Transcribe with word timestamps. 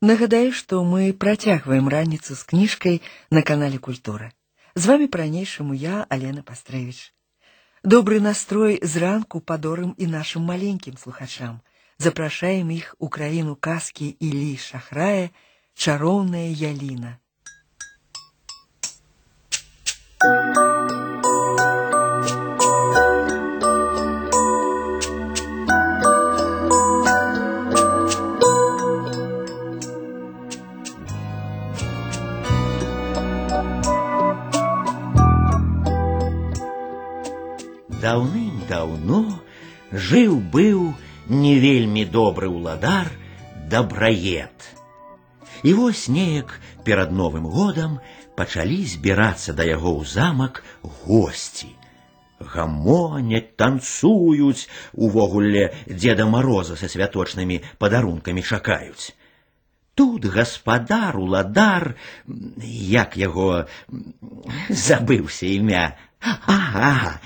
Нагадаю, 0.00 0.50
што 0.56 0.80
мы 0.82 1.12
працягваем 1.12 1.88
раніцу 1.92 2.34
з 2.34 2.42
кніжкай 2.48 3.02
на 3.30 3.42
канале 3.42 3.76
культура. 3.76 4.32
З 4.74 4.86
вами 4.86 5.08
па-ранейшаму 5.12 5.76
я 5.76 6.06
Алена 6.08 6.40
Пастрэвіч. 6.40 7.12
Добры 7.84 8.20
настрой 8.24 8.80
зранку 8.80 9.44
падорым 9.44 9.92
і 10.00 10.08
нашым 10.08 10.48
маленькім 10.48 10.96
слухачам. 10.96 11.60
Запрашаем 12.00 12.72
іх 12.72 12.96
у 12.98 13.12
краіну 13.12 13.60
казкі 13.60 14.08
Ілі 14.08 14.56
Шахрая, 14.56 15.28
чароўная 15.76 16.48
яліна. 16.48 17.20
Даўным-даўно 38.05 39.21
жыў-быў 39.91 40.81
не 41.29 41.53
вельмі 41.59 42.05
добры 42.05 42.49
ўладар 42.51 43.09
дабраед. 43.69 44.53
І 45.63 45.73
вось 45.73 46.07
неяк 46.07 46.59
перад 46.83 47.11
новым 47.11 47.47
годам 47.49 47.97
пачалі 48.37 48.85
збірацца 48.85 49.55
да 49.57 49.65
яго 49.65 49.95
ў 49.97 50.05
замак 50.05 50.61
госці. 50.83 51.71
Гамоняць, 52.39 53.55
танцуюць, 53.55 54.69
увогуле 54.93 55.73
Деда 55.87 56.27
Мороза 56.29 56.75
са 56.75 56.91
святочнымі 56.91 57.61
падарункамі 57.79 58.43
чакаюць. 58.43 59.15
Тут 59.99 60.25
гаспадар 60.25 61.15
уладар, 61.17 61.95
як 62.57 63.15
яго 63.15 63.65
забыўся 64.69 65.47
імя, 65.47 65.95
Ага, 66.25 67.19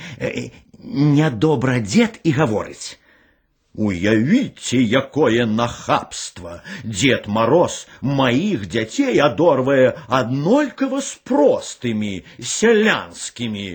нядобра 0.84 1.80
дзед 1.80 2.20
і 2.24 2.32
гаворыць. 2.32 3.00
Уявіце, 3.80 4.82
якое 4.82 5.46
нахабства! 5.46 6.62
Дед 6.84 7.28
Мороз 7.28 7.88
маіх 8.02 8.66
дзяцей 8.68 9.22
адорвае 9.24 9.96
аднолькава 10.08 11.00
з 11.02 11.16
простымі 11.24 12.14
сялянскімі. 12.42 13.70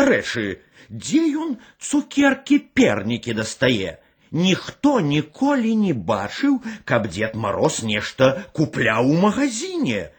Дарэчы, 0.00 0.44
дзе 0.90 1.22
ён 1.44 1.56
цукеркі 1.78 2.58
пернікі 2.74 3.38
дастае? 3.38 3.96
Ніхто 4.32 5.00
ніколі 5.00 5.74
не 5.82 5.92
бачыў, 5.94 6.60
каб 6.84 7.08
дед 7.08 7.34
Мороз 7.34 7.82
нешта 7.82 8.44
купляў 8.52 9.10
у 9.12 9.16
магазине. 9.24 10.10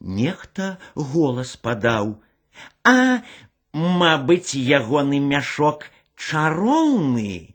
Нехта 0.00 0.76
голас 0.94 1.56
падаў: « 1.56 2.84
А 2.84 3.22
Мабыць, 3.72 4.56
ягоны 4.56 5.20
мяшок 5.20 5.84
чароўны. 6.16 7.54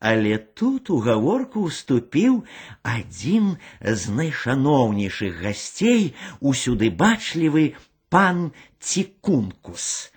Але 0.00 0.38
тут 0.38 0.88
у 0.90 0.96
гаворку 1.04 1.68
ўступіў 1.68 2.40
адзін 2.82 3.56
з 3.84 4.02
найшаноўнейшых 4.20 5.44
гасцей 5.44 6.16
усюды 6.40 6.88
бачлівы 6.88 7.76
пан 8.08 8.50
Цікункус. 8.80 10.12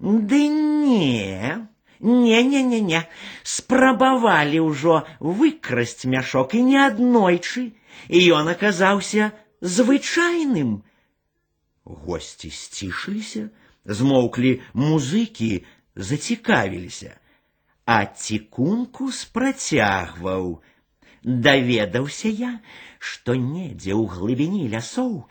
Ды 0.00 0.40
не, 0.48 1.68
не-не-не-не, 2.00 3.02
спрабавалі 3.42 4.60
ўжо 4.60 5.04
выкрасць 5.20 6.04
мяшок 6.04 6.54
і 6.54 6.62
не 6.62 6.78
аднойчы, 6.86 7.72
і 8.08 8.18
ён 8.38 8.52
аказаўся 8.52 9.32
звычайным. 9.60 10.82
Госці 11.84 12.50
сцішыліся, 12.50 13.48
змоўклі 13.86 14.60
музыкі, 14.74 15.64
зацікавіліся, 15.94 17.16
а 17.86 18.04
цікункус 18.04 19.24
працягваў. 19.30 20.62
Даведаўся 21.26 22.30
я, 22.30 22.50
што 23.02 23.34
недзе 23.34 23.94
ў 23.98 24.06
глыбіні 24.14 24.68
лясоў 24.74 25.26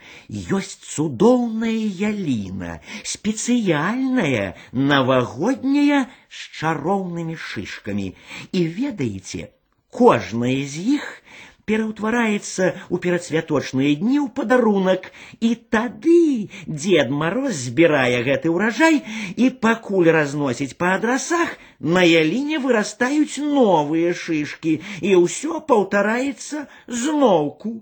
ёсць 0.58 0.76
цудоўная 0.92 1.72
яліна, 2.02 2.74
спецыяльная, 3.14 4.60
навагодняя 4.92 6.02
з 6.28 6.60
чароўнымі 6.60 7.40
шышкамі. 7.48 8.12
І 8.52 8.68
ведаеце, 8.80 9.48
кожная 9.88 10.60
з 10.68 11.00
іх 11.00 11.08
пераўтвараецца 11.70 12.66
ў 12.92 12.96
перадсвяточныя 13.06 13.96
дні 14.02 14.18
ў 14.22 14.28
падарунак 14.38 15.10
і 15.40 15.52
тады 15.76 16.52
дзед 16.68 17.14
мароз 17.22 17.56
збірае 17.70 18.22
гэты 18.28 18.54
ўражай 18.54 19.02
і 19.36 19.50
пакуль 19.66 20.12
разносіць 20.18 20.78
па 20.82 20.94
адрасах 21.00 21.58
на 21.80 22.04
яліне 22.08 22.62
вырастаюць 22.66 23.42
новыя 23.42 24.14
шышкі 24.14 24.80
і 25.02 25.16
ўсё 25.26 25.62
паўтараецца 25.72 26.66
зноўку 26.88 27.74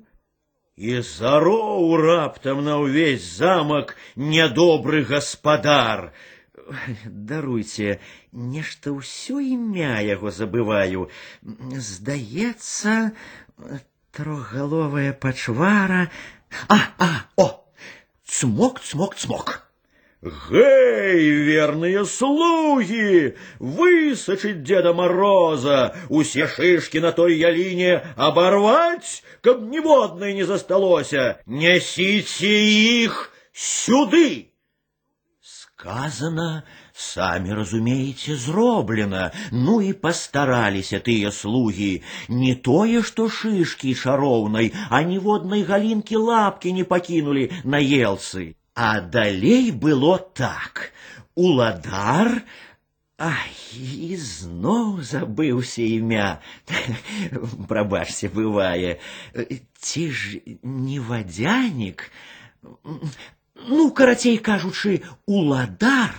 і 0.75 0.99
зароў 1.05 1.95
раптам 2.01 2.63
на 2.65 2.81
ўвесь 2.81 3.25
замак 3.37 3.95
нядобры 4.15 5.03
гаспадар 5.13 6.11
даруйце 7.05 7.99
нешта 8.31 8.93
ўсё 8.97 9.39
імя 9.43 10.01
яго 10.01 10.31
забываю 10.31 11.09
здаецца 11.89 13.11
трохгаловая 14.13 15.11
пачвара. 15.13 16.11
А, 16.69 16.77
а, 16.99 17.09
о! 17.35 17.65
Цмок, 18.25 18.79
цмок, 18.79 19.15
цмок. 19.15 19.66
Гэй, 20.21 21.29
верные 21.29 22.05
слуги! 22.05 23.35
Высочить 23.59 24.63
Деда 24.63 24.93
Мороза, 24.93 25.95
усе 26.07 26.47
шишки 26.47 26.99
на 26.99 27.11
той 27.11 27.35
ялине 27.35 28.03
оборвать, 28.15 29.23
каб 29.41 29.61
ніводной 29.61 30.33
не 30.33 30.43
засталося. 30.43 31.41
Несите 31.45 33.03
их 33.03 33.31
сюды! 33.53 34.53
Сказано 35.41 36.63
Самі 36.95 37.53
разумееце, 37.53 38.35
зроблена, 38.35 39.31
ну 39.51 39.81
і 39.81 39.93
пастараліся 39.93 40.99
тыя 41.07 41.31
слугі, 41.31 42.01
не 42.29 42.53
тое, 42.67 43.01
што 43.01 43.25
шышкі 43.37 43.95
шароўнай, 43.97 44.69
а 44.89 45.01
ніводнай 45.01 45.63
галінкі 45.63 46.21
лапкі 46.29 46.73
не 46.73 46.83
пакінулі 46.83 47.49
на 47.63 47.81
елцы. 47.81 48.53
А 48.77 49.01
далей 49.01 49.71
было 49.71 50.17
так. 50.17 50.91
Уладар, 51.35 52.43
Ай, 53.23 53.53
і 53.79 54.17
зноў 54.17 54.97
забыўся 55.05 55.85
імя. 55.85 56.41
Прабачце, 57.69 58.27
бывае. 58.33 58.97
Ці 59.77 60.03
ж 60.11 60.41
не 60.63 60.97
вадзянік? 60.99 62.09
Ну, 63.69 63.91
карацей 63.91 64.41
кажучы, 64.41 65.03
уладар 65.25 66.11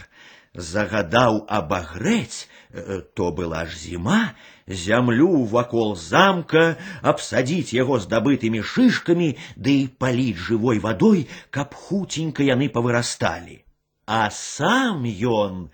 загадаў 0.55 1.45
абагрэць, 1.49 2.47
э, 2.71 3.03
то 3.15 3.33
была 3.33 3.67
ж 3.67 3.77
зіма, 3.77 4.35
зямлю 4.67 5.45
вакол 5.45 5.97
замка, 5.97 6.77
абсадзіць 7.03 7.75
яго 7.75 7.99
здабытымі 7.99 8.63
шышкамі, 8.63 9.35
ды 9.57 9.71
і 9.83 9.87
паліць 9.99 10.39
жывой 10.39 10.79
вадой, 10.79 11.29
каб 11.51 11.75
хуценька 11.75 12.47
яны 12.47 12.71
павырасталі. 12.71 13.65
А 14.07 14.31
сам 14.31 15.05
ён, 15.05 15.71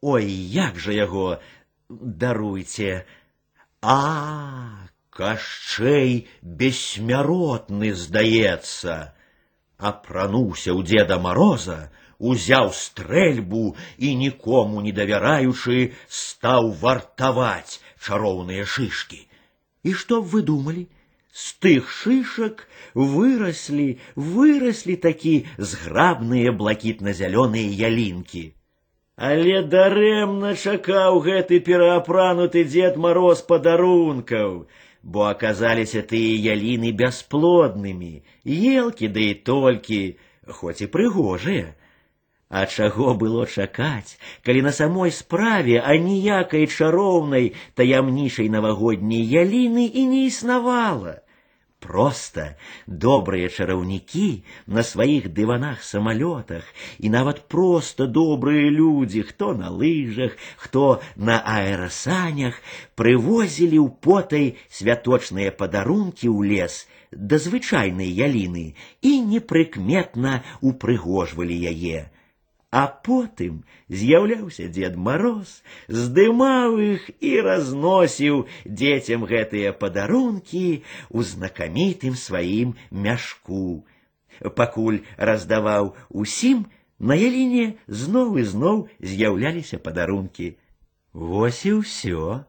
ой, 0.00 0.26
як 0.26 0.78
жа 0.78 0.92
яго, 0.92 1.40
даруйце, 1.88 3.04
а, 3.82 4.88
кашчэй 5.10 6.28
бессмяротны, 6.42 7.92
здаецца, 7.94 9.14
апрануўся 9.78 10.74
ў 10.74 10.82
деда 10.82 11.18
Мороза, 11.18 11.90
узяў 12.22 12.72
стрэльбу 12.74 13.76
і 13.98 14.14
нікому 14.22 14.82
не 14.82 14.92
давяраючы 14.92 15.94
стаў 16.20 16.70
вартаваць 16.82 17.80
чароўныя 18.02 18.66
шышкі. 18.66 19.20
І 19.84 19.94
што 19.94 20.22
б 20.22 20.32
вы 20.34 20.42
думалі? 20.42 20.86
З 21.38 21.54
тых 21.62 21.90
шышак 21.94 22.66
выраслі, 22.94 23.98
выраслі 24.16 24.96
такі 24.96 25.34
зграбныя 25.58 26.52
блакітна-зялёныя 26.62 27.70
ялінкі. 27.88 28.44
Але 29.18 29.62
дарэмна 29.62 30.54
чакаў 30.54 31.20
гэты 31.22 31.58
пераапрануты 31.68 32.64
дзед 32.66 32.98
мароз 33.04 33.42
падарункаў, 33.46 34.66
бо 35.02 35.26
аказаліся 35.30 36.02
тыя 36.02 36.34
яліны 36.54 36.90
бясплоднымі, 37.02 38.12
елкі 38.46 39.10
да 39.14 39.24
і 39.30 39.34
толькі, 39.50 40.00
хоць 40.46 40.82
і 40.82 40.90
прыгожыя, 40.94 41.74
а 42.52 42.64
чаго 42.64 43.14
было 43.14 43.44
чакаць, 43.46 44.16
калі 44.44 44.64
на 44.66 44.72
самой 44.72 45.12
справе 45.12 45.80
аніякай 45.84 46.66
чароўнай 46.66 47.52
таямнішай 47.76 48.48
навагодняй 48.48 49.20
яліны 49.20 49.84
і 49.84 50.04
не 50.12 50.26
існавала. 50.32 51.20
Проста 51.78 52.56
добрыя 53.04 53.52
чараўнікі 53.52 54.42
на 54.66 54.82
сваіх 54.82 55.28
дыванах-самалётах 55.36 56.64
і 56.98 57.12
нават 57.12 57.44
проста 57.52 58.08
добрыя 58.16 58.72
людзі, 58.78 59.22
хто 59.28 59.52
на 59.54 59.70
лыжах, 59.70 60.34
хто 60.56 61.00
на 61.14 61.38
аэрасанях, 61.38 62.58
прывозілі 62.98 63.78
ў 63.78 63.88
потай 64.08 64.46
святочныя 64.80 65.54
падарункі 65.54 66.26
ў 66.32 66.50
лес 66.50 66.82
да 67.12 67.38
звычайнай 67.38 68.10
яліны 68.10 68.74
і 69.04 69.12
непрыкметна 69.30 70.42
упрыгожвалі 70.60 71.54
яе. 71.76 72.08
А 72.72 72.86
потым 72.86 73.64
з'яўляўся 73.88 74.68
Дед 74.68 74.96
Мороз, 74.96 75.52
здымаў 75.88 76.76
іх 76.86 77.06
і 77.24 77.30
разносіў 77.46 78.44
дзецям 78.64 79.24
гэтыя 79.30 79.72
падарункі 79.72 80.84
ў 81.08 81.18
знакамітым 81.30 82.12
сваім 82.12 82.76
мяшку. 82.92 83.88
Пакуль 84.60 85.00
раздаваў 85.16 85.94
усім, 86.12 86.68
на 86.98 87.16
яліне 87.16 87.78
зноў 87.88 88.36
і 88.36 88.44
зноў 88.44 88.84
з'яўляліся 89.00 89.80
падарункі. 89.80 90.52
Вось 91.16 91.64
і 91.64 91.80
ўсё. 91.80 92.44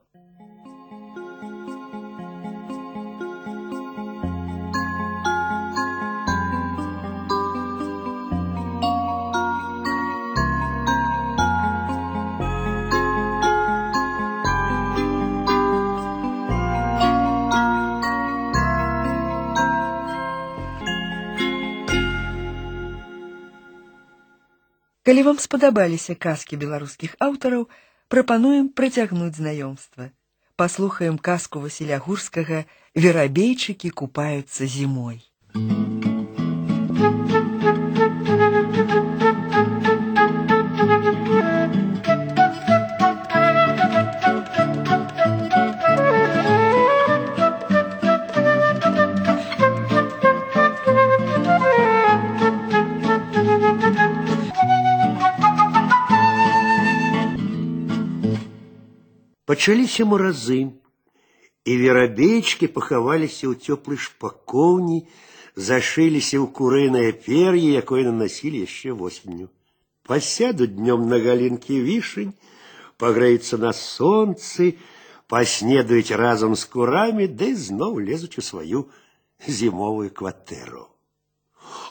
Калі 25.03 25.21
вам 25.27 25.37
спадабаліся 25.39 26.15
казкі 26.15 26.59
беларускіх 26.63 27.15
аўтараў, 27.19 27.67
прапануем 28.07 28.69
працягнуць 28.69 29.35
знаёмства. 29.39 30.11
Паслухаем 30.55 31.17
казку 31.17 31.63
Васіля 31.63 31.97
Гурскага 32.03 32.65
верабейчыкі 32.95 33.89
купаюцца 33.89 34.67
зімой. 34.67 35.23
Пачаліся 59.53 60.05
маразы, 60.05 60.59
і 61.65 61.71
верабейчкі 61.77 62.69
пахаваліся 62.75 63.49
ў 63.49 63.57
цёплай 63.57 63.97
шпакоўні, 63.97 65.05
зашыліся 65.55 66.37
ў 66.39 66.47
курынае 66.49 67.11
пер'е, 67.13 67.77
якое 67.81 68.05
наносілі 68.07 68.63
яшчэ 68.65 68.93
восенню. 68.93 69.49
Пасяду 70.07 70.65
днём 70.65 71.09
на 71.09 71.19
галінкі 71.21 71.81
вішень, 71.85 72.33
пагрэюцца 72.97 73.61
на 73.61 73.73
сонцы, 73.73 74.77
паснедаюць 75.29 76.15
разам 76.17 76.55
з 76.55 76.65
курамі, 76.65 77.27
ды 77.27 77.53
зноў 77.55 77.99
лезуць 78.01 78.37
у 78.41 78.45
сваю 78.45 78.87
зімовую 79.45 80.09
кватэру. 80.09 80.87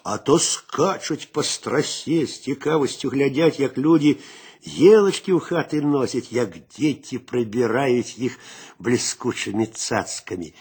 А 0.02 0.18
то 0.18 0.38
скачуць 0.38 1.30
па 1.32 1.42
страсе, 1.42 2.26
з 2.26 2.40
цікавасцю 2.50 3.10
глядяць, 3.14 3.60
як 3.62 3.78
людзі 3.78 4.18
елочки 4.65 5.31
у 5.31 5.39
хаты 5.39 5.81
носят, 5.81 6.25
як 6.31 6.67
дети 6.69 7.17
прибирают 7.17 8.07
их 8.17 8.37
блескучими 8.79 9.65
цацками. 9.65 10.55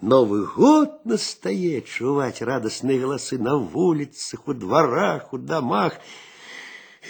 Новый 0.00 0.46
год 0.46 1.04
настает, 1.04 1.86
чувать 1.86 2.42
радостные 2.42 3.00
голосы 3.00 3.38
на 3.38 3.56
улицах, 3.56 4.46
у 4.46 4.52
дворах, 4.52 5.32
у 5.32 5.38
домах. 5.38 5.94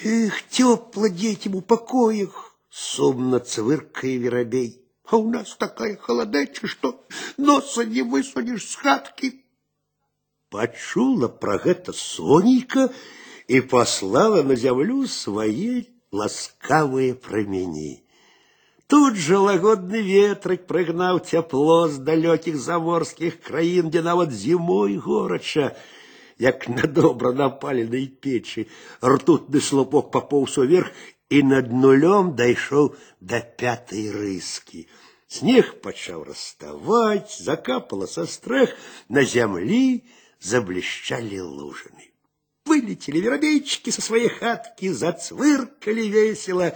Эх, 0.05 0.47
тепло 0.49 1.09
детям 1.09 1.57
у 1.57 1.63
покоях, 1.63 2.55
сумно 2.71 3.41
цвыркая 3.41 4.17
веробей. 4.17 4.83
А 5.05 5.17
у 5.17 5.31
нас 5.31 5.57
такая 5.57 5.97
холодеча, 5.97 6.67
что 6.67 7.05
носа 7.37 7.85
не 7.85 8.03
высунешь 8.03 8.69
с 8.69 8.77
хатки. 8.77 9.45
Почула 10.51 11.29
про 11.29 11.57
это 11.57 11.93
Сонейка 11.93 12.93
и 13.49 13.61
послала 13.61 14.43
на 14.43 14.55
землю 14.55 15.07
своей 15.07 15.96
ласкавыя 16.12 17.16
прамяні. 17.16 18.04
Тут 18.92 19.16
же 19.16 19.38
лагодны 19.40 20.02
ветрык 20.04 20.68
прыгнаў 20.68 21.22
цяпло 21.24 21.88
з 21.88 22.04
далёкіх 22.04 22.58
заморскіх 22.60 23.40
краін, 23.40 23.88
дзе 23.88 24.02
нават 24.04 24.36
зімой 24.36 24.98
горача, 24.98 25.72
як 26.38 26.68
на 26.68 26.92
добра 27.00 27.32
напаленай 27.32 28.12
печы, 28.12 28.68
ртутны 29.00 29.62
слупок 29.64 30.12
папоўз 30.12 30.58
уверх 30.58 30.92
і 31.32 31.40
над 31.54 31.72
нулём 31.72 32.36
дайшоў 32.36 32.92
да 33.22 33.40
пятай 33.40 34.12
рыскі. 34.12 34.88
Снег 35.32 35.80
пачаў 35.80 36.28
раставаць, 36.28 37.40
закапала 37.40 38.12
са 38.12 38.28
стрэх, 38.28 38.76
на 39.08 39.24
зямлі 39.24 40.04
заблішчалі 40.44 41.40
лужыны. 41.48 42.05
Вылетели 42.66 43.20
верабейчики 43.20 43.90
со 43.90 44.02
своей 44.02 44.30
хатки, 44.30 44.90
зацвыркали 44.90 46.08
весело. 46.08 46.74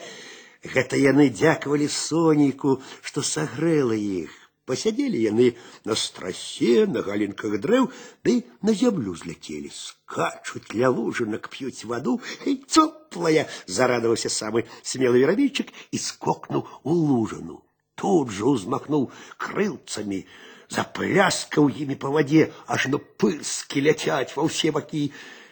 Гэта 0.62 0.98
яны 0.98 1.30
дзякавалі 1.30 1.88
сонейку, 1.88 2.82
што 3.02 3.22
сагрэла 3.22 3.96
іх. 3.96 4.34
Пасядзелі 4.66 5.22
яны 5.22 5.46
на 5.86 5.96
страсе, 5.96 6.88
на 6.90 7.04
галінках 7.06 7.60
дрэў, 7.62 7.88
ды 8.26 8.34
на 8.66 8.74
зямлю 8.74 9.14
зляцелі, 9.14 9.70
скачуць 9.70 10.74
ля 10.74 10.90
лужынак, 10.90 11.48
п'юць 11.54 11.86
ваду, 11.86 12.18
і 12.50 12.58
цоплая, 12.66 13.46
зарадаваўся 13.70 14.34
самы 14.34 14.66
смелы 14.82 15.22
верабейчык 15.22 15.70
і 15.92 16.02
скокнуў 16.02 16.66
у 16.82 16.98
лужыну. 16.98 17.62
Тут 17.94 18.34
жа 18.34 18.58
ўзмахнуў 18.58 19.08
крылцамі, 19.38 20.26
запляскаў 20.68 21.70
імі 21.70 21.96
па 22.02 22.10
вадзе, 22.10 22.50
ажно 22.66 22.98
пырскі 23.00 23.86
ляцяць 23.86 24.34
ва 24.34 24.50
ўсе 24.50 24.74
бакі. 24.75 25.08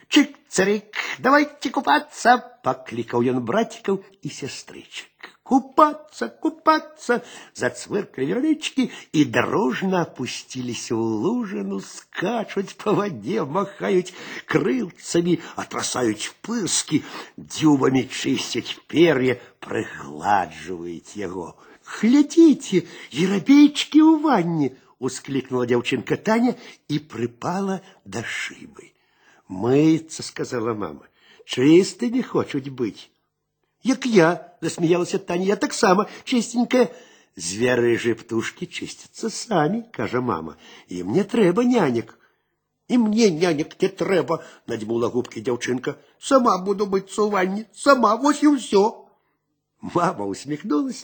Чик-царик, 0.08 0.94
давайте 1.18 1.68
купаться, 1.68 2.58
покликал 2.62 3.20
он 3.20 3.44
братиков 3.44 4.00
и 4.22 4.30
сестричек. 4.30 5.08
Купаться, 5.42 6.28
купаться, 6.28 7.22
зацвыркали 7.54 8.24
вернички 8.26 8.90
и 9.12 9.24
дружно 9.26 10.02
опустились 10.02 10.90
в 10.90 10.96
лужину, 10.96 11.80
скачут 11.80 12.74
по 12.76 12.92
воде, 12.92 13.44
махают 13.44 14.12
крылцами, 14.46 15.40
отрасают 15.56 16.34
пырски, 16.40 17.04
дюбами 17.36 18.08
чистят 18.10 18.64
перья, 18.86 19.40
пригладживают 19.60 21.08
его. 21.10 21.58
«Глядите, 22.00 22.86
еробейчики 23.10 23.98
у 23.98 24.18
ванне!»— 24.18 24.76
ускликнула 24.98 25.66
девчонка 25.66 26.16
Таня 26.16 26.56
и 26.88 26.98
припала 26.98 27.82
до 28.04 28.22
шибы. 28.22 28.92
Мыться, 29.47 30.23
сказала 30.23 30.73
мама. 30.73 31.07
Чистыми 31.45 32.21
хочуть 32.21 32.69
быть. 32.69 33.11
Як 33.83 34.05
я, 34.05 34.55
засмеялася 34.61 35.19
Таня, 35.19 35.45
я 35.45 35.55
так 35.55 35.73
само 35.73 36.07
чистенькая. 36.23 36.93
Звяры 37.35 37.97
же 37.97 38.15
птушки 38.15 38.65
чистятся 38.65 39.29
сами, 39.29 39.85
каже 39.91 40.21
мама. 40.21 40.57
И 40.87 41.03
мне 41.03 41.23
трэба 41.23 41.63
нянек. 41.63 42.17
И 42.87 42.97
мне 42.97 43.31
нянек 43.31 43.81
не 43.81 43.87
трэба, 43.87 44.43
надьмула 44.67 45.09
губки 45.09 45.39
дзяўчынка. 45.39 45.97
Сама 46.19 46.57
буду 46.59 46.85
мыцца 46.85 47.25
ў 47.25 47.29
ванне, 47.31 47.67
сама, 47.73 48.15
вось 48.15 48.43
і 48.43 48.53
ўсё. 48.55 49.07
Мама 49.81 50.25
усмехнулась 50.25 51.03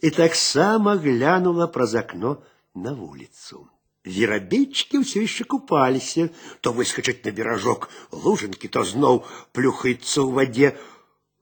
и 0.00 0.10
так 0.10 0.34
само 0.34 0.96
глянула 0.96 1.66
праз 1.66 1.94
окно 1.94 2.42
на 2.74 2.92
улицу. 2.92 3.68
Верабейчики 4.04 5.02
все 5.02 5.20
еще 5.20 5.44
купались, 5.44 6.16
то 6.62 6.72
выскочить 6.72 7.24
на 7.24 7.32
бережок 7.32 7.90
лужинки, 8.10 8.66
то 8.66 8.82
знов 8.82 9.30
плюхается 9.52 10.22
в 10.22 10.32
воде, 10.32 10.74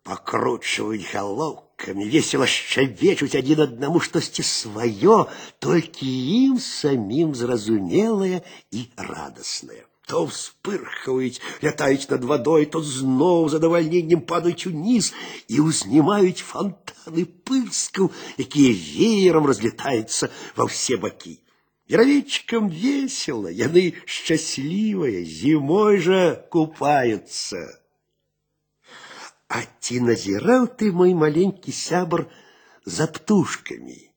покручивают 0.02 1.02
головками, 1.12 2.02
весело 2.04 2.46
щавечуть 2.46 3.36
один 3.36 3.60
одному 3.60 4.00
штосьці 4.00 4.42
свое, 4.42 5.26
только 5.60 6.04
им 6.04 6.58
самим 6.58 7.34
зразумелое 7.34 8.42
и 8.72 8.90
радостное. 8.96 9.86
То 10.08 10.26
вспырхивают, 10.26 11.38
летают 11.60 12.10
над 12.10 12.24
водой, 12.24 12.66
то 12.66 12.80
знов 12.80 13.50
задовольнением 13.50 14.22
падают 14.22 14.64
вниз 14.66 15.12
и 15.48 15.60
узнімають 15.60 16.38
фонтаны 16.38 17.28
пырскаў, 17.44 18.10
якія 18.38 18.72
веером 18.72 19.46
разлетаются 19.46 20.30
во 20.56 20.66
все 20.66 20.96
боки. 20.96 21.38
Яровечкам 21.92 22.68
весело, 22.68 23.48
яны 23.48 23.94
счастливые, 24.06 25.24
зимой 25.24 25.98
же 25.98 26.46
купаются. 26.50 27.80
А 29.48 29.64
ці 29.80 30.00
назіраў 30.04 30.68
ты, 30.76 30.92
мой 30.92 31.14
маленькі 31.14 31.72
сябр, 31.72 32.28
за 32.84 33.06
птушками? 33.08 34.12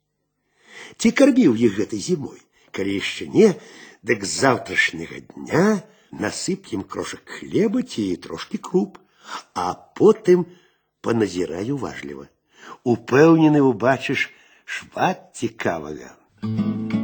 Ці 0.99 1.11
карміў 1.15 1.55
іх 1.55 1.79
гэтай 1.79 2.03
зімой? 2.03 2.43
Калі 2.75 2.99
яшчэ 2.99 3.31
не, 3.31 3.55
дык 4.03 4.27
з 4.27 4.43
заўтрашняга 4.43 5.23
дня 5.31 5.87
насып 6.11 6.75
ім 6.75 6.83
крошак 6.83 7.23
хлеба 7.39 7.87
ці 7.87 8.19
трошки 8.19 8.59
круп, 8.59 8.99
а 9.55 9.79
потым 9.95 10.43
паназіраю 10.99 11.79
важліва. 11.79 12.27
Упэўнены 12.83 13.63
убачыш 13.63 14.27
шмат 14.67 15.31
цікавага. 15.39 16.19
Я 16.43 16.94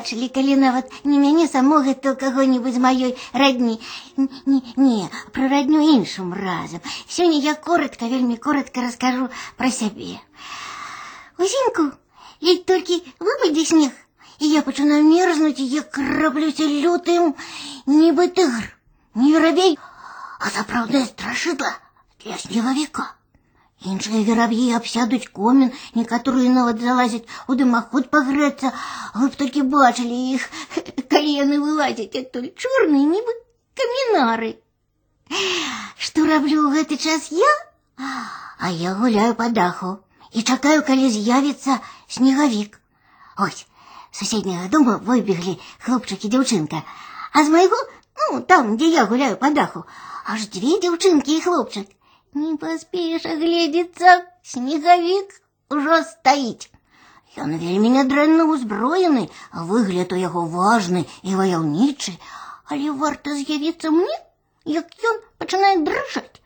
бачылі, 0.00 0.28
калі 0.28 0.56
нават 0.56 0.92
не 1.04 1.18
мяне 1.18 1.48
самога, 1.48 1.94
то 1.94 2.14
каго-нибудь 2.14 2.74
з 2.74 2.78
маёй 2.78 3.16
радні. 3.32 3.80
Не, 4.16 4.62
не, 4.76 5.08
пра 5.32 5.48
радню 5.48 5.80
іншым 5.80 6.32
разам. 6.34 6.80
Сёння 7.08 7.38
я 7.38 7.54
коротка, 7.54 8.06
вельмі 8.06 8.36
коротка 8.36 8.80
раскажу 8.80 9.28
пра 9.56 9.70
сябе. 9.70 10.20
Узімку, 11.38 11.92
як 12.40 12.64
толькі 12.64 13.02
выпадзе 13.20 13.64
снег, 13.64 13.92
і 14.38 14.50
я 14.50 14.62
пачынаю 14.62 15.04
мерзнуць, 15.04 15.58
і 15.58 15.66
я 15.66 15.82
краплюся 15.82 16.64
лютым, 16.64 17.34
нібы 17.86 18.28
тыгр, 18.28 18.64
не 19.14 19.32
верабей, 19.32 19.78
а 20.40 20.50
сапраўднае 20.50 21.06
страшыдла 21.06 21.72
для 22.24 22.36
снегавіка. 22.38 23.12
Іншыя 23.84 24.20
вераб'і 24.26 24.72
абсядуць 24.76 25.28
комін, 25.38 25.72
некаторыя 25.94 26.52
нават 26.52 26.80
залазяць 26.80 27.28
у 27.46 27.56
дымаход 27.60 28.08
пагрэцца, 28.14 28.72
вы 29.14 29.28
б 29.28 29.38
толькі 29.42 29.64
бачылі 29.74 30.16
іх, 30.36 30.46
калі 31.12 31.32
яны 31.32 31.58
вылазяць 31.64 32.16
адтуль 32.20 32.48
чорныя, 32.56 33.04
нібы 33.10 33.34
камінары. 33.76 34.50
Што 36.06 36.24
раблю 36.30 36.58
ў 36.64 36.72
гэты 36.78 36.96
час 36.96 37.28
я? 37.36 37.52
А 38.58 38.72
я 38.72 38.94
гуляю 38.94 39.36
па 39.40 39.48
даху 39.60 39.92
і 40.32 40.42
чакаю, 40.42 40.80
калі 40.88 41.10
з'явіцца 41.12 41.78
снегавік. 42.16 42.80
Ось, 43.36 43.66
з 44.10 44.24
суседняга 44.24 44.72
дома 44.72 44.96
выбеглі 45.10 45.58
хлопчык 45.84 46.24
і 46.24 46.32
дзяўчынка, 46.32 46.80
а 47.32 47.44
з 47.44 47.52
майго, 47.52 47.76
ну, 48.22 48.40
там, 48.40 48.76
дзе 48.80 48.88
я 48.94 49.04
гуляю 49.04 49.36
па 49.36 49.52
даху, 49.60 49.84
аж 50.24 50.48
дзве 50.48 50.80
дзяўчынкі 50.80 51.36
і 51.36 51.44
хлопчык. 51.44 51.92
Не 52.34 52.56
поспеешь 52.56 53.24
оглядеться, 53.24 54.24
снеговик 54.42 55.40
уже 55.70 56.02
стаіць. 56.04 56.70
Ён 57.36 57.52
вельмі 57.60 57.92
нядрэнна 57.94 58.44
ўзброены, 58.48 59.28
а 59.52 59.64
выгляд 59.70 60.12
у 60.12 60.20
яго 60.20 60.44
важны 60.52 61.04
і 61.22 61.36
ваяўнічы, 61.40 62.14
але 62.72 62.92
варта 63.02 63.36
з'явіцца 63.36 63.92
мне, 63.92 64.16
як 64.64 64.92
ён 65.10 65.20
пачынае 65.42 65.74
дрыжаць. 65.88 66.40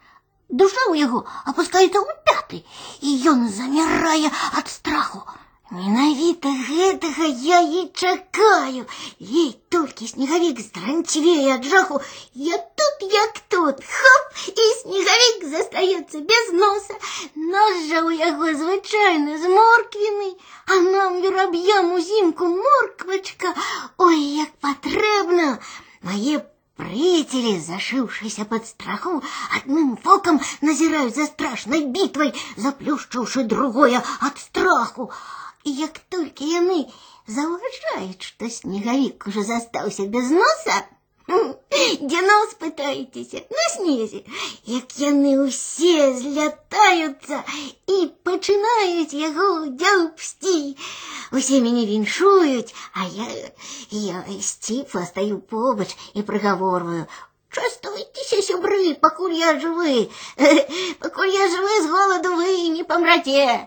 Душа 0.50 0.83
ў 0.90 0.99
яго 1.07 1.23
апускаецца 1.47 1.95
ў 1.95 2.09
пяты, 2.26 2.59
і 3.07 3.14
ён 3.35 3.47
замірае 3.59 4.35
ад 4.59 4.67
страху. 4.67 5.23
Менавіта 5.71 6.50
гэтага 6.69 7.26
я 7.47 7.61
і 7.61 7.83
чакаю. 7.95 8.87
Ей 9.21 9.55
толькі 9.71 10.09
снегавік 10.12 10.59
здранчвее 10.59 11.55
ад 11.55 11.69
жаху. 11.73 12.00
Я 12.35 12.59
тут, 12.59 13.07
як 13.12 13.38
тут. 13.55 13.85
Хоп, 13.87 14.25
і 14.50 14.67
снегавік 14.81 15.47
застаецца 15.52 16.25
без 16.33 16.50
носа. 16.59 16.99
Нос 17.38 17.87
жа 17.87 18.02
ў 18.02 18.19
яго 18.19 18.50
звычайны 18.50 19.38
з 19.38 19.55
морквіны, 19.55 20.31
а 20.67 20.83
нам 20.90 21.23
вераб'ям 21.23 21.95
узімку 21.95 22.50
морквачка. 22.50 23.55
Ой, 23.97 24.19
як 24.43 24.50
патрэбна. 24.59 25.61
Мае 26.02 26.43
Прыцелі, 26.81 27.50
зашыўшыся 27.61 28.45
пад 28.50 28.67
страху, 28.67 29.19
адным 29.57 29.90
вокам 30.05 30.38
назіраюць 30.69 31.14
за 31.17 31.26
страшнай 31.29 31.85
бітвай, 31.97 32.33
заплюшчыўшы 32.57 33.45
другое 33.45 34.00
ад 34.00 34.40
страху. 34.40 35.11
І 35.64 35.75
як 35.81 35.99
толькі 36.14 36.49
яны 36.52 36.79
заўважаюць, 37.26 38.23
што 38.31 38.49
снегавік 38.49 39.26
уже 39.26 39.45
застаўся 39.45 40.07
без 40.14 40.31
носа, 40.31 40.79
дзе 41.31 42.21
нос 42.26 42.55
пытаецеся 42.59 43.43
на 43.57 43.64
снезе, 43.75 44.23
як 44.67 44.97
яны 44.99 45.37
ўсе 45.45 46.11
злятаюцца 46.19 47.43
і 47.95 47.99
пачынаюць 48.26 49.14
яго 49.14 49.49
дзяўбсці. 49.83 50.59
Усе 51.31 51.61
мяне 51.62 51.87
віншуюць, 51.87 52.75
а 52.95 53.07
я, 53.07 53.29
я 53.90 54.25
сціпла 54.43 55.07
стаю 55.07 55.40
побач 55.55 55.90
і 56.14 56.26
прыгаворваю, 56.26 57.07
Частуйтеся, 57.50 58.43
сябры, 58.47 58.95
пакуль 58.95 59.33
я 59.35 59.57
жывы, 59.59 60.07
пакуль 61.02 61.33
я 61.35 61.49
жывы 61.50 61.81
з 61.83 61.88
голаду 61.90 62.37
вы 62.37 62.69
не 62.75 62.85
памраце. 62.85 63.67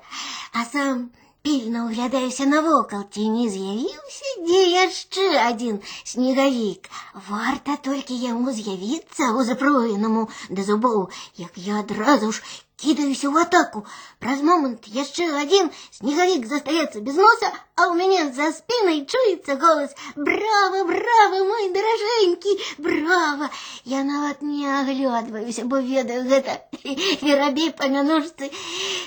А 0.53 0.63
сам 0.71 1.11
пільна 1.43 1.79
ўглядаюся 1.85 2.45
навокал, 2.47 3.03
ці 3.13 3.23
не 3.29 3.45
з'явіўся 3.53 4.29
дзе 4.47 4.61
яшчэ 4.73 5.25
адзін 5.45 5.79
снегавік. 6.11 6.87
Варта 7.29 7.75
толькі 7.87 8.19
яму 8.23 8.53
з'явіцца 8.59 9.23
ў 9.35 9.43
запроенаму 9.49 10.23
да 10.49 10.63
зубоў, 10.69 11.09
як 11.43 11.59
я 11.65 11.83
адразу 11.83 12.31
ж 12.31 12.43
кідаюся 12.83 13.31
ў 13.31 13.47
атаку. 13.47 13.81
Праз 14.19 14.43
момант 14.43 14.87
яшчэ 14.91 15.27
адзін 15.41 15.69
снегавік 15.97 16.43
застаецца 16.51 16.99
без 17.05 17.15
носа, 17.15 17.49
а 17.79 17.87
ў 17.87 17.93
мяне 17.99 18.21
за 18.35 18.49
спінай 18.57 19.03
чуецца 19.07 19.55
голас: 19.61 19.95
Браво, 20.15 20.83
браво, 20.89 21.39
мой 21.47 21.69
даражэнькі, 21.77 22.57
браво! 22.87 23.49
Я 23.93 24.03
нават 24.03 24.43
не 24.43 24.67
аглядваюся, 24.67 25.65
бо 25.65 25.79
ведаю 25.79 26.27
гэта 26.27 26.59
верабей 27.23 27.71
па 27.71 27.87
мянушцы 27.87 28.51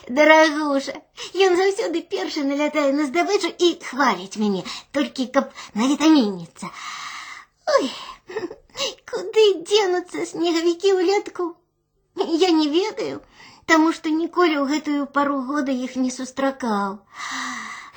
дарагуша. 0.08 0.96
Ён 1.36 1.60
заўсёды 1.60 2.02
першы 2.16 2.48
налятае 2.48 2.88
на 2.96 3.08
здабычу 3.12 3.52
і 3.52 3.76
хваліць 3.84 4.40
мяне, 4.40 4.64
толькі 4.96 5.28
каб 5.36 5.52
навітамінніцца. 5.74 6.72
Ой, 7.76 7.92
куды 9.12 9.46
дзенуцца 9.68 10.24
снегавікі 10.32 10.96
ўлетку? 10.96 11.54
Я 12.16 12.48
не 12.56 12.68
ведаю 12.72 13.20
таму 13.70 13.92
што 13.96 14.12
ніколі 14.14 14.54
ў 14.58 14.64
гэтую 14.72 15.06
пару 15.18 15.42
года 15.50 15.74
іх 15.86 15.96
не 16.00 16.10
сустракаў. 16.14 16.98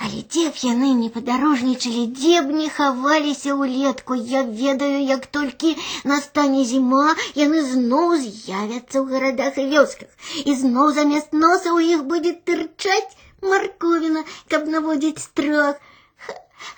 Але 0.05 0.21
дзе 0.33 0.43
б 0.49 0.61
яны 0.63 0.89
не 0.97 1.09
падарожнічалі, 1.13 2.03
дзе 2.19 2.41
б 2.47 2.55
не 2.59 2.67
хаваліся 2.75 3.55
ўлетку, 3.61 4.15
я 4.33 4.43
ведаю, 4.61 4.99
як 5.03 5.25
толькі 5.37 5.75
настане 6.11 6.63
зіма, 6.69 7.15
яны 7.39 7.63
зноў 7.71 8.15
з'явяцца 8.23 8.95
ў 8.99 9.05
гарадах 9.13 9.59
і 9.63 9.65
вёсках, 9.73 10.09
і 10.45 10.55
зноў 10.61 10.93
замест 10.99 11.35
носа 11.35 11.75
ў 11.75 11.99
іх 11.99 12.05
будзе 12.11 12.31
тырчаць 12.49 13.17
марковіна, 13.53 14.23
каб 14.53 14.71
наводзіць 14.75 15.25
страх. 15.25 15.83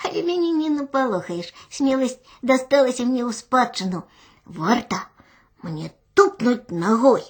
Але 0.06 0.26
мяне 0.26 0.50
не 0.58 0.72
напалохаеш, 0.74 1.54
смеласць 1.70 2.18
дасталася 2.42 3.06
мне 3.06 3.22
ў 3.22 3.38
спадчыну. 3.38 4.02
Варта 4.46 5.06
мне 5.62 5.94
тупнуць 6.18 6.74
ногой 6.86 7.24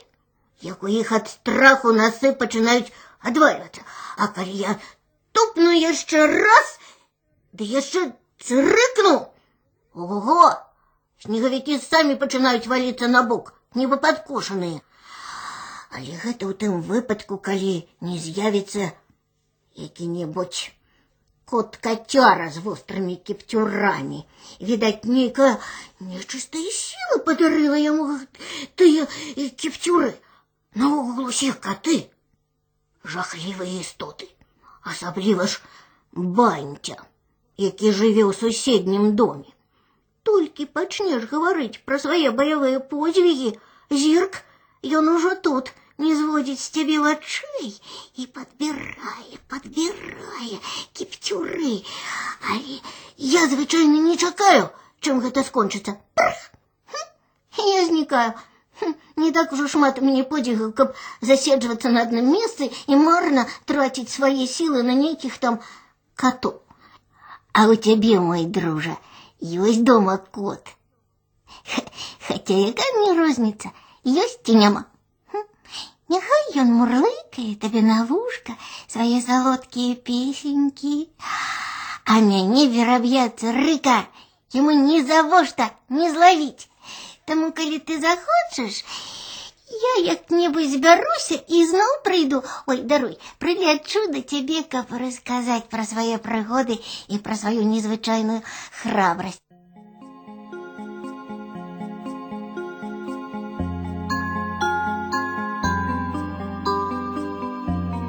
як 0.61 0.83
у 0.83 0.87
іх 0.87 1.11
ад 1.17 1.29
страху 1.29 1.91
насы 1.97 2.33
пачынаюць 2.41 2.93
адвальвацца. 3.19 3.81
А 4.17 4.27
калі 4.35 4.57
я 4.63 4.79
тупну 5.31 5.71
яшчэ 5.71 6.25
раз, 6.31 6.73
ды 7.53 7.67
яшчэ 7.67 8.11
црыкну. 8.47 9.15
Ого! 9.93 10.51
Снегавікі 11.21 11.77
самі 11.79 12.17
пачынаюць 12.21 12.67
валіцца 12.67 13.07
на 13.07 13.23
бок, 13.31 13.53
нібы 13.77 14.01
падкошаныя. 14.05 14.81
Але 15.91 16.17
гэта 16.23 16.47
ў 16.47 16.53
тым 16.55 16.81
выпадку, 16.81 17.37
калі 17.37 17.73
не 18.01 18.17
з'явіцца 18.17 18.93
які-небудзь 19.75 20.69
кот 21.51 21.75
кацяра 21.83 22.47
з 22.55 22.63
вострымі 22.63 23.17
кіпцюрамі. 23.27 24.23
Відаць, 24.63 25.03
нейкая 25.03 25.59
нечыстая 25.99 26.71
сіла 26.75 27.17
падарыла 27.27 27.79
яму 27.81 28.05
тыя 28.79 29.07
кіпцюры. 29.63 30.13
Наогул 30.75 31.25
усіх 31.27 31.59
каты 31.59 31.95
жахлівыя 33.03 33.81
істоты, 33.81 34.27
асабліва 34.91 35.47
ж 35.47 35.59
баньця, 36.13 36.95
які 37.57 37.91
жыве 37.91 38.23
ў 38.23 38.31
суседнім 38.37 39.15
доме. 39.19 39.49
Толькі 40.23 40.69
пачнеш 40.77 41.27
гаварыць 41.31 41.81
пра 41.85 41.99
свае 41.99 42.31
баявыя 42.31 42.79
подзвігі, 42.93 43.51
зірк, 44.03 44.39
ён 44.99 45.09
ужо 45.15 45.33
тут 45.47 45.73
не 45.97 46.13
зводзіць 46.19 46.61
з 46.61 46.69
цябе 46.77 46.99
вачэй 47.03 47.73
і 48.21 48.27
падбірае, 48.37 49.41
падбірае 49.51 50.61
кіпцюры. 50.93 51.73
Але 52.53 52.79
я 53.17 53.43
звычайна 53.51 53.99
не 54.07 54.15
чакаю, 54.17 54.69
чым 55.01 55.19
гэта 55.25 55.43
скончыцца. 55.43 55.97
Я 57.57 57.85
знікаю 57.91 58.33
не 59.15 59.31
так 59.31 59.53
ужо 59.53 59.67
шмат 59.67 59.99
у 60.01 60.05
мяне 60.05 60.23
подзігаў, 60.23 60.71
каб 60.73 60.95
заседжвацца 61.21 61.91
на 61.95 62.03
адным 62.07 62.31
месцы 62.33 62.69
і 62.87 62.99
марна 63.05 63.45
траціць 63.71 64.09
свае 64.13 64.47
сілы 64.47 64.83
на 64.87 64.97
нейкіх 64.97 65.37
там 65.37 65.59
катоў. 66.15 66.61
А 67.53 67.67
у 67.67 67.75
цябе, 67.75 68.19
мой 68.19 68.45
дружа, 68.45 68.95
ёсць 69.41 69.83
дома 69.91 70.17
кот. 70.17 70.71
Хаця 72.27 72.57
якая 72.71 72.91
мне 72.97 73.13
розніца, 73.19 73.75
ёсць 74.05 74.39
ці 74.45 74.55
няма. 74.55 74.85
Няхай 76.11 76.59
ён 76.61 76.71
мурлыкае 76.77 77.51
табе 77.59 77.81
на 77.83 78.03
вушка 78.07 78.55
свае 78.93 79.19
салодкія 79.27 79.95
песенькі. 80.07 80.95
А 82.05 82.19
мяне 82.25 82.65
вераб'яцца 82.73 83.53
рыка, 83.55 83.99
яму 84.57 84.75
ні 84.79 84.99
завошта 85.11 85.69
не 85.99 86.09
злавіць. 86.11 86.67
Таму 87.25 87.51
калі 87.57 87.79
ты 87.87 87.99
захочаш, 88.05 88.81
я 89.71 89.93
як-небудзь 90.05 90.73
збяруся 90.75 91.37
і 91.59 91.63
зноў 91.67 91.91
прыйду, 92.07 92.41
ой, 92.67 92.81
даруй, 92.93 93.15
прылячу 93.43 94.07
да 94.15 94.21
цябе, 94.21 94.63
каб 94.73 94.91
расказаць 95.03 95.69
пра 95.71 95.85
свае 95.93 96.17
прыгоды 96.25 96.79
і 97.07 97.21
пра 97.27 97.39
сваю 97.43 97.63
незвычайную 97.75 98.41
храбрасць. 98.81 99.41